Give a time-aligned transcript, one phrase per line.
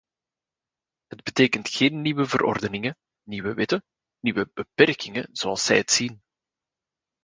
[1.07, 3.83] Het betekent geen nieuwe verordeningen, nieuwe wetten-
[4.25, 6.21] nieuwe beperkingen, zoals zij het zien.